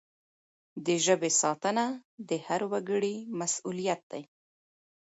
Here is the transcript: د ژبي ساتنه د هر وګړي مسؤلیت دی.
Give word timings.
د 0.85 0.87
ژبي 1.05 1.31
ساتنه 1.41 1.85
د 2.29 2.31
هر 2.45 2.61
وګړي 2.71 3.15
مسؤلیت 3.39 4.01
دی. 4.11 4.23